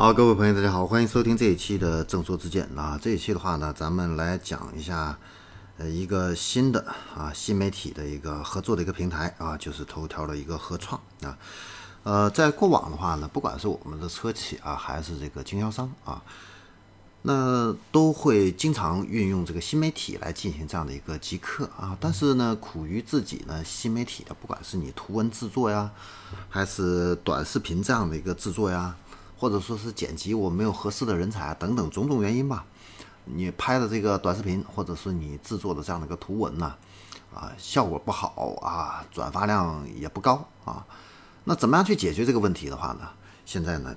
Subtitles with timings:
[0.00, 2.96] 好，各位朋友，大家好，欢迎收听这一期的正说之见啊。
[3.02, 5.18] 这一期的话呢，咱们来讲一下，
[5.76, 6.86] 呃，一个新的
[7.16, 11.36] 啊新媒体的一个合作的一个平台啊，就是头条的一个合创啊。
[12.04, 16.22] 呃，在过往的话呢，不管是我们的车企啊，还是这个经销商啊，
[17.22, 21.98] 那都会经常运用这个新媒体来进行这样的一个极客啊。
[22.00, 25.90] 但是呢，苦于自己呢，新媒体的，不管是你图文制作呀，
[26.48, 28.94] 还是短视频这样的一个制作呀。
[29.38, 32.66] 或者说是剪辑，我没有合适的人才等等种种原因吧。
[33.24, 36.74] 你拍的这个短视频，或者是你制作的这样的一个图文呢，
[37.32, 40.84] 啊，效果不好啊，转发量也不高啊。
[41.44, 43.08] 那怎么样去解决这个问题的话呢？
[43.46, 43.94] 现在呢，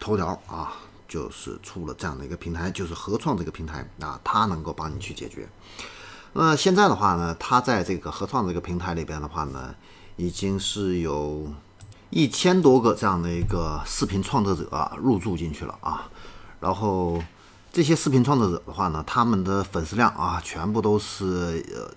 [0.00, 0.72] 头条啊，
[1.06, 5.48] 就是出了这样的一个平台，就是合创这个平台啊，它能够帮你去解决。
[6.32, 9.74] 那现在的话呢，它在这个合创这个平台里边的话呢，
[10.16, 11.52] 已经是有。
[12.10, 16.08] 一千多个这样的一个视频创作者啊入驻进去了啊，
[16.60, 17.22] 然后
[17.70, 21.92] 这些视频创作者的话呢，他们的粉丝量啊，全部都是呃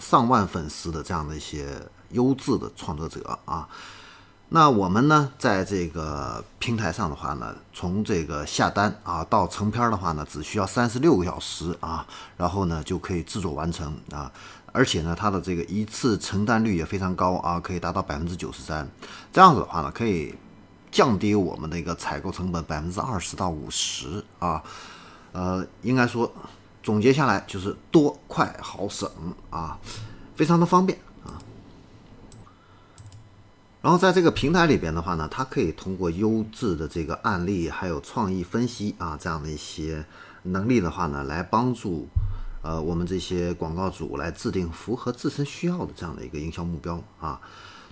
[0.00, 1.66] 上万粉丝的这样的一些
[2.10, 3.68] 优质的创作者啊。
[4.54, 14.30] 那我们呢，在这个平台上的话呢，从这个下单啊到成片的话呢，只需要三十六个小时啊，然后呢就可以制作完成啊。
[14.70, 18.88] 而且呢，它的这个一次成单率也非常高啊，可以达到百分之九十三。
[19.32, 20.32] 这样子的话呢，可以
[20.92, 24.62] 降低我们的一个采购成本百分之二十到五十啊。
[25.32, 26.32] 呃，应该说
[26.80, 29.10] 总结下来就是多、快、好、省
[29.50, 29.76] 啊，
[30.36, 30.96] 非常的方便。
[33.84, 40.02] 然后在这个平台里边的话呢，它可以通过优质的这个案例，还有创意分析啊这样的一些
[40.44, 42.08] 能力的话呢，来帮助。
[42.62, 47.38] 呃，我们这些广告主来制定符合自身需要的这样的一个营销目标啊，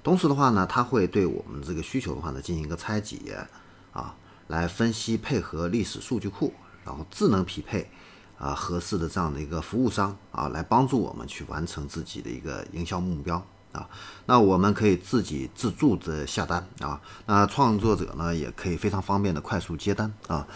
[0.03, 3.47] 同时的话呢，它会对我们这个需求的话呢进行一个拆解
[3.93, 6.55] 啊，来分析配合历史数据库，
[6.87, 7.91] 然后智能匹配
[8.39, 13.89] 啊合适的这样的一个服务商啊，来帮助我们去完成自己的一个营销目标啊。
[14.27, 20.47] 那我们可以自己自助的下单啊，那创作者呢也可以非常方便的快速接单啊，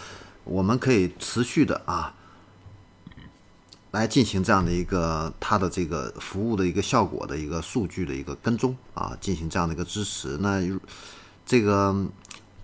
[0.43, 2.13] 我们可以持续的啊。
[3.91, 10.37] 来进行这样的一个它的这个服务的一个效果的一个数据的一个跟踪啊，进行这样的一个支持。
[10.37, 10.61] 那
[11.45, 11.95] 这个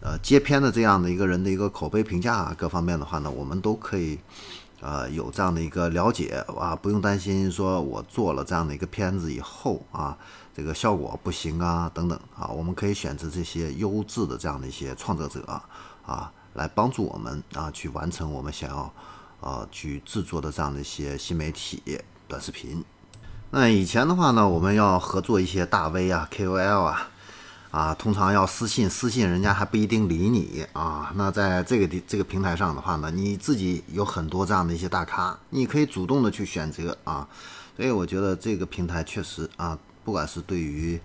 [0.01, 4.19] 呃接片的这样的一个人的一个口碑评价各方面的话呢，我们都可以
[4.83, 10.17] 呃有这样的一个了解啊，不用担心说我做了这样的一个片子以后啊，
[10.53, 15.41] 这个效果不行啊等等啊，我们可以选择这些优质的这样的一些创作者
[16.05, 18.93] 啊，来帮助我们啊去完成我们想要。
[19.43, 21.83] 啊，去制作的这样的一些新媒体
[22.29, 22.81] 短视频。
[23.51, 27.09] 那以前的话呢，我们要合作一些大 V 啊、KOL 啊，
[27.73, 31.11] 啊，通常要私信，私信人家还不一定理你啊。
[31.15, 37.27] 那在这个地这个平台上的话呢，你自己有很多这样的一些大咖，你可以主动的去选择啊。
[37.75, 41.01] 所以我觉得这个平台确实啊，不管是对于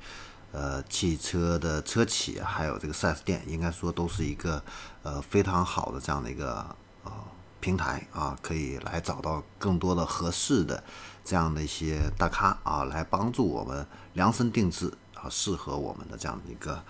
[0.53, 4.63] 呃汽车的车企，还有这个 4S 店，应该说都是一个
[5.03, 7.11] 呃非常好的这样的一个呃。
[7.61, 10.81] 平台啊，可以来找到更多的合适的
[11.25, 14.93] 这样的一些大咖啊，来帮助我们量身定制
[15.23, 16.83] 啊，适合我们的这样的一个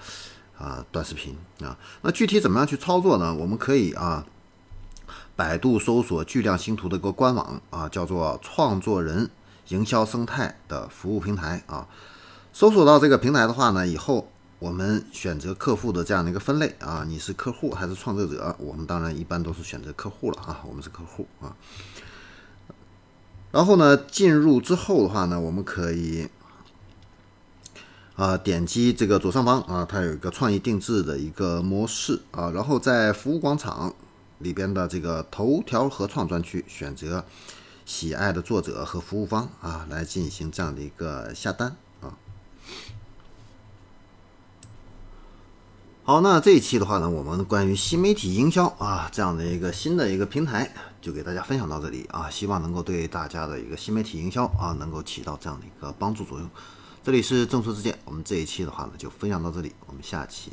[0.58, 1.78] 啊短视频啊。
[2.02, 3.34] 那具体怎么样去操作呢？
[3.34, 4.24] 我们可以啊，
[5.34, 9.30] 百度搜索巨量星图的一个官网啊，叫做创作人
[9.68, 11.86] 营销生态的服务平台啊。
[12.52, 14.28] 搜索到这个平台的话呢，以后。
[14.60, 18.56] 我们选择客户的这样的一个分类啊，你是客户还是创作者？
[18.58, 21.54] 我们当然一般都是选择客户了啊，我们是客户啊。
[23.52, 26.28] 然后呢，进入之后的话呢，我们可以
[28.18, 33.94] 啊点击这个左上方啊，它有一个创意定制的一个模式啊，然后在服务广场
[34.40, 37.24] 里边的这个头条合创专区选择
[37.86, 42.18] 喜爱的作者和服务方啊，来进行这样的一个下单啊。
[46.02, 56.50] 好，那这一期的话呢，我们关于新媒体营销啊这样的一个新的一个平台，就给大家分享到这里啊，希望能够对大家的一个新媒体营销啊，能够起到这样的一个帮助作用。
[57.02, 60.52] 这里是正说之见，我们这一期的话呢，就分享到这里，我们下期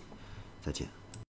[0.63, 0.87] 再见。